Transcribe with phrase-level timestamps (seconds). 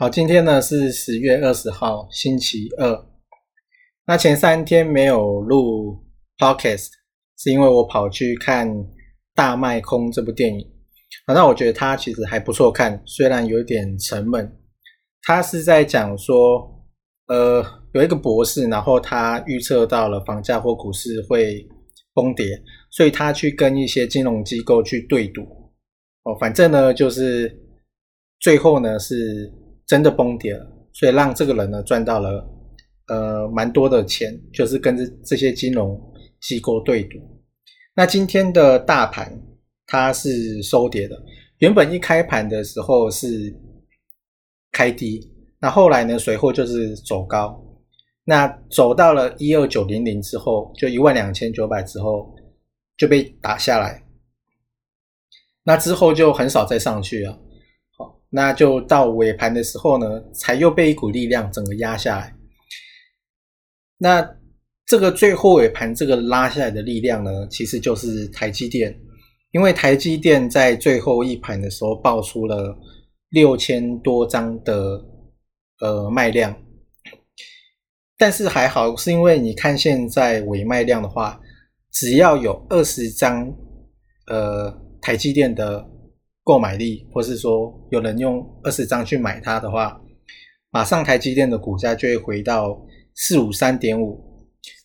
[0.00, 3.04] 好，今天呢是十月二十号，星期二。
[4.06, 5.98] 那前三天没有录
[6.38, 6.90] podcast，
[7.36, 8.70] 是因为我跑去看
[9.34, 10.64] 《大卖空》这部电影。
[11.26, 14.48] 那我觉得它其实还不错看，虽然有点沉闷。
[15.22, 16.86] 它是在讲说，
[17.26, 17.60] 呃，
[17.92, 21.66] 有一个博士，然后他预测到了房价或股市会
[22.14, 22.46] 崩跌，
[22.92, 25.42] 所以他去跟一些金融机构去对赌。
[26.22, 27.52] 哦，反正呢，就是
[28.38, 29.52] 最后呢是。
[29.88, 32.46] 真的崩跌了，所以让这个人呢赚到了
[33.08, 35.98] 呃蛮多的钱，就是跟这这些金融
[36.40, 37.18] 机构对赌。
[37.96, 39.32] 那今天的大盘
[39.86, 41.20] 它是收跌的，
[41.58, 43.52] 原本一开盘的时候是
[44.70, 47.58] 开低，那后来呢随后就是走高，
[48.24, 52.36] 那走到了一二九零零之后，就一万两千九百之后
[52.98, 54.04] 就被打下来，
[55.64, 57.38] 那之后就很少再上去了。
[58.30, 62.36] 那就到尾盘的时候呢，才又被一股力量整个压下来。
[63.96, 64.36] 那
[64.84, 68.94] 这个最后尾盘这个拉下来的力量呢，其实就是台积电，
[69.52, 72.78] 因为台积电在最后一盘的时候爆出了
[73.30, 75.02] 六千多张的
[75.80, 76.54] 呃卖量，
[78.18, 81.40] 但是还好，是因为你看现在尾卖量的话，
[81.92, 83.50] 只要有二十张
[84.26, 84.70] 呃
[85.00, 85.88] 台积电的。
[86.48, 90.00] 购买力，或是说有人用二十张去买它的话，
[90.70, 92.80] 马上台积电的股价就会回到
[93.14, 94.18] 四五三点五。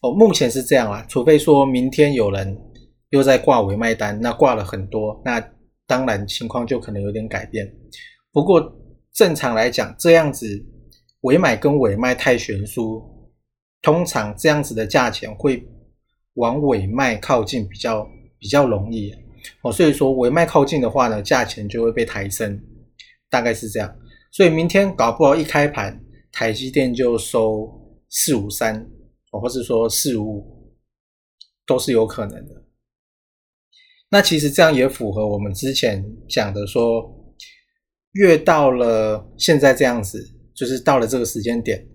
[0.01, 2.57] 哦，目前是这样啊，除非说明天有人
[3.11, 5.41] 又在挂尾卖单，那挂了很多，那
[5.87, 7.65] 当然情况就可能有点改变。
[8.33, 8.61] 不过
[9.13, 10.45] 正常来讲，这样子
[11.21, 13.01] 尾买跟尾卖太悬殊，
[13.81, 15.65] 通常这样子的价钱会
[16.33, 18.05] 往尾卖靠近，比较
[18.37, 19.13] 比较容易。
[19.63, 22.61] 哦，所以说尾卖靠近的话呢，价钱就会被抬升，
[23.29, 23.97] 大概是这样。
[24.31, 28.85] 所以明天搞不好一开盘，台积电就收四五三，
[29.31, 30.75] 哦，或是说四五，
[31.65, 32.63] 都是有可能的。
[34.09, 37.09] 那其实这样也符合我们之前讲的说，
[38.11, 41.87] 越到了现在这样子，就是到了这个时间点，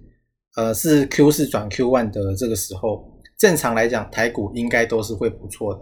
[0.56, 5.80] 呃，是 Q 四转 Q one 的这个时候，正常来讲，台股应该都是会不错的。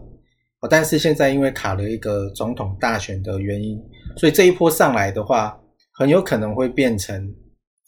[0.67, 3.79] 但是现在因为卡了一个总统大选的原因，
[4.17, 5.61] 所以这一波上来的话，
[5.93, 7.35] 很有可能会变成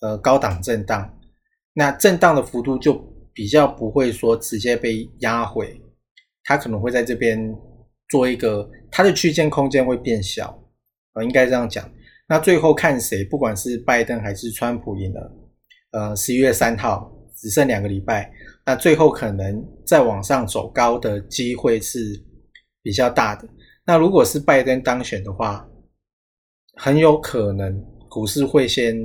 [0.00, 1.18] 呃高档震荡。
[1.72, 2.94] 那震荡的幅度就
[3.32, 5.80] 比较不会说直接被压回，
[6.44, 7.54] 它可能会在这边
[8.08, 10.58] 做一个它的区间空间会变小，
[11.14, 11.90] 呃，应该这样讲。
[12.28, 15.32] 那最后看谁，不管是拜登还是川普赢了，
[15.92, 18.30] 呃，十一月三号只剩两个礼拜，
[18.66, 22.27] 那最后可能再往上走高的机会是。
[22.80, 23.46] 比较大的，
[23.84, 25.68] 那如果是拜登当选的话，
[26.74, 28.96] 很有可能股市会先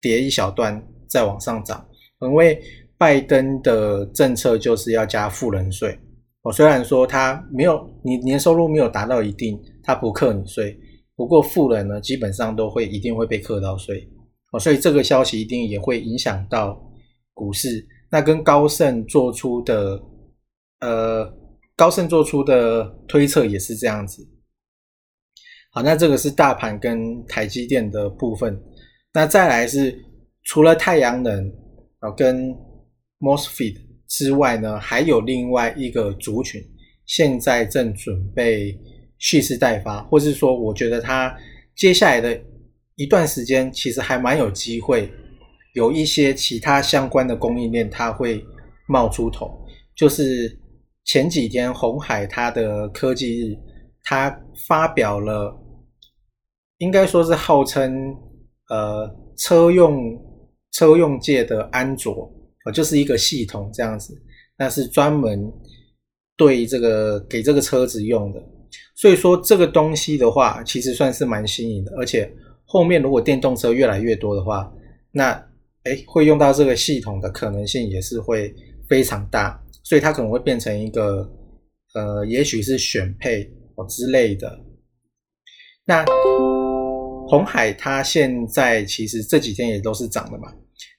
[0.00, 1.84] 跌一小段，再往上涨。
[2.20, 2.62] 因为
[2.96, 5.98] 拜登的政策就是要加富人税。
[6.42, 10.78] 我虽然说他没有你年收入没有达到一定，他不课你税。
[11.16, 14.08] 不过富人呢，基本上都会一定会被课到税。
[14.52, 16.80] 哦，所以这个消息一定也会影响到
[17.34, 17.84] 股市。
[18.10, 20.00] 那跟高盛做出的
[20.80, 21.41] 呃。
[21.74, 24.28] 高盛做出的推测也是这样子。
[25.70, 28.62] 好，那这个是大盘跟台积电的部分。
[29.14, 29.98] 那再来是
[30.44, 31.50] 除了太阳能
[32.00, 32.54] 啊跟
[33.18, 33.76] Mosfet
[34.06, 36.62] 之外呢，还有另外一个族群，
[37.06, 38.78] 现在正准备
[39.18, 41.34] 蓄势待发，或是说，我觉得它
[41.74, 42.38] 接下来的
[42.96, 45.10] 一段时间其实还蛮有机会，
[45.72, 48.44] 有一些其他相关的供应链它会
[48.86, 49.66] 冒出头，
[49.96, 50.58] 就是。
[51.04, 53.58] 前几天，红海它的科技日，
[54.02, 54.34] 它
[54.66, 55.54] 发表了，
[56.78, 58.14] 应该说是号称
[58.68, 60.16] 呃车用
[60.72, 62.32] 车用界的安卓，
[62.64, 64.14] 呃就是一个系统这样子，
[64.56, 65.52] 那是专门
[66.36, 68.42] 对这个给这个车子用的。
[68.94, 72.32] 所以说这个东西的话，其实算是蛮新颖的，而且
[72.64, 74.72] 后面如果电动车越来越多的话，
[75.10, 75.30] 那
[75.84, 78.54] 哎会用到这个系统的可能性也是会
[78.88, 81.28] 非常大，所以它可能会变成一个
[81.94, 84.58] 呃，也许是选配哦之类的。
[85.84, 86.04] 那
[87.28, 90.52] 红海它现在其实这几天也都是涨的嘛。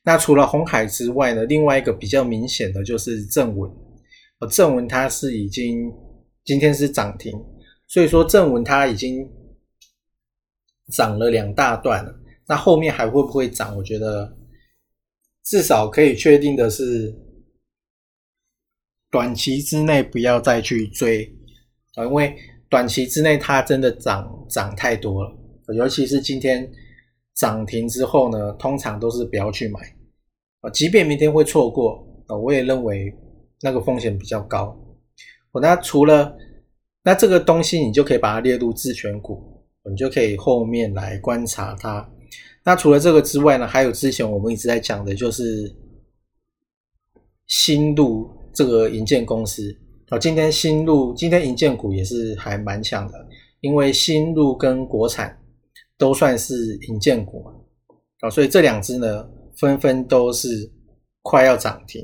[0.04, 3.72] 那除了红海之外呢，另外一个比较明显的就是正文，
[4.40, 5.92] 哦，正文它是已经
[6.44, 7.34] 今天是涨停。
[7.88, 9.30] 所以说正文它已经
[10.92, 12.14] 涨了两大段了，
[12.48, 13.76] 那后面还会不会涨？
[13.78, 14.36] 我觉得
[15.46, 17.14] 至少可以确定的是，
[19.14, 21.32] 短期之内不要再去追
[21.94, 22.36] 啊，因为
[22.68, 25.32] 短期之内它真的涨涨太多了，
[25.76, 26.68] 尤其是今天
[27.36, 29.80] 涨停之后呢，通常都是不要去买
[30.62, 33.14] 啊，即便明天会错过啊，我也认为
[33.62, 34.76] 那个风险比较高。
[35.52, 36.36] 我那除了
[37.04, 42.10] 那这个东西你就可以把它列入自选股，你就可以后面来观察它。
[42.64, 45.72] 那除了这个之外呢，还有之前我们一直在讲的就是
[47.46, 49.76] 新路这个银建公司。
[50.10, 53.28] 哦，今天新路今天银建股也是还蛮强的，
[53.62, 55.38] 因为新路跟国产
[55.98, 57.52] 都算是银建股嘛。
[58.22, 59.28] 哦，所以这两只呢
[59.58, 60.72] 纷纷都是
[61.22, 62.02] 快要涨停，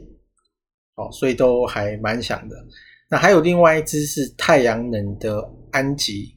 [0.95, 2.55] 哦，所以都还蛮强的。
[3.09, 6.35] 那还有另外一只是太阳能的安吉，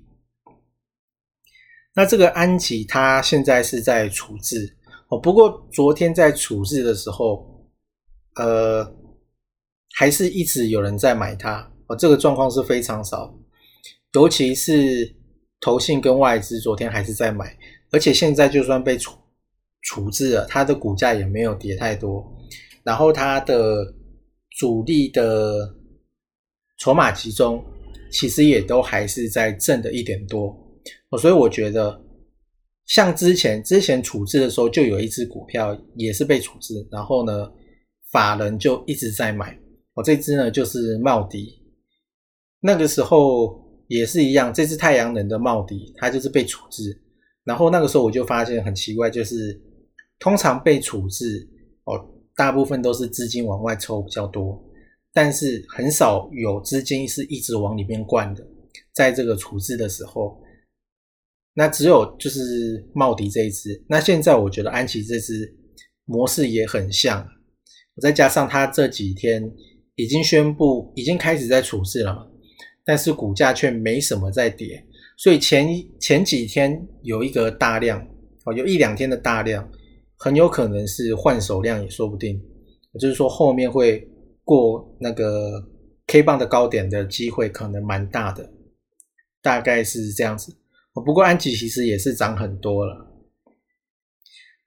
[1.94, 4.76] 那这个安吉它现在是在处置
[5.08, 7.46] 哦，不过昨天在处置的时候，
[8.36, 8.84] 呃，
[9.94, 13.34] 还是一直有人在买它哦，这个状况是非常少，
[14.14, 15.14] 尤其是
[15.60, 17.56] 投信跟外资昨天还是在买，
[17.90, 19.16] 而且现在就算被处
[19.82, 22.24] 处置了，它的股价也没有跌太多，
[22.82, 23.94] 然后它的
[24.58, 25.76] 主力的。
[26.78, 27.64] 筹码集中，
[28.10, 30.52] 其实也都还是在挣的一点多，
[31.16, 32.02] 所以我觉得，
[32.86, 37.52] 像之前之前处置的时候，就有一只股票也是被处置，然后呢，
[38.10, 39.56] 法人就一直在买。
[39.94, 41.62] 我这只呢就是茂迪，
[42.60, 47.02] 那个时候也是一样，这只太阳能的茂迪，它就是被处置，
[47.44, 49.60] 然后那个时候我就发现很奇怪，就是
[50.18, 51.48] 通常被处置
[51.84, 52.00] 哦，
[52.34, 54.62] 大部分都是资金往外抽比较多。
[55.12, 58.42] 但是很少有资金是一直往里面灌的，
[58.94, 60.42] 在这个处置的时候，
[61.52, 63.84] 那只有就是茂迪这一只。
[63.90, 65.54] 那现在我觉得安琪这只
[66.06, 67.28] 模式也很像，
[68.00, 69.52] 再加上它这几天
[70.02, 72.26] 已经宣布已经开始在处置了嘛，
[72.84, 74.84] 但是股价却没什么在跌，
[75.16, 75.68] 所以前
[76.00, 78.00] 前几天有一个大量
[78.44, 79.70] 哦，有一两天的大量，
[80.16, 82.40] 很有可能是换手量也说不定，
[83.00, 84.08] 就是说后面会。
[84.44, 85.64] 过那个
[86.08, 88.50] K 棒的高点的机会可能蛮大的，
[89.40, 90.52] 大概是这样子。
[90.92, 93.06] 不过安吉其实也是涨很多了。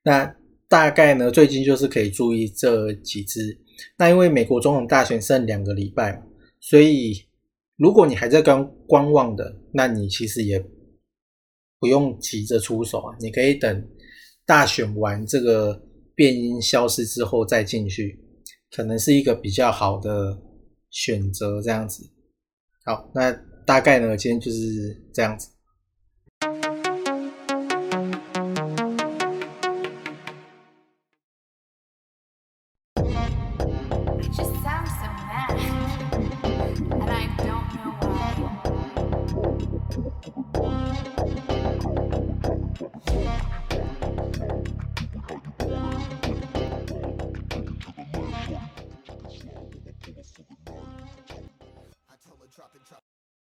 [0.02, 0.34] 那
[0.68, 3.58] 大概呢，最近就是可以注意这几只。
[3.98, 6.24] 那因为美国总统大选剩两个礼拜嘛，
[6.60, 7.26] 所以
[7.78, 10.60] 如果你还在观观望的，那你其实也
[11.80, 13.88] 不用急着出手啊，你可以等
[14.46, 15.82] 大选完这个
[16.16, 18.22] 变音消失之后再进去。
[18.72, 20.38] 可能是一个比较好的
[20.90, 22.04] 选择，这样子。
[22.84, 23.32] 好，那
[23.66, 25.50] 大概呢，今天就是这样子。